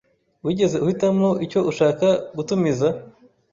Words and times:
Wigeze 0.45 0.75
uhitamo 0.85 1.29
icyo 1.45 1.59
ushaka 1.71 2.07
gutumiza? 2.35 2.87